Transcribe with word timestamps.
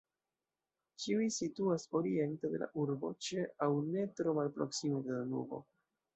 Ĉiuj 1.03 1.27
situas 1.35 1.85
oriente 1.99 2.51
de 2.55 2.63
la 2.65 2.71
urbo, 2.85 3.13
ĉe 3.27 3.45
aŭ 3.67 3.69
ne 3.93 4.09
tro 4.17 4.35
malproksime 4.41 5.05
de 5.07 5.21
Danubo. 5.21 5.63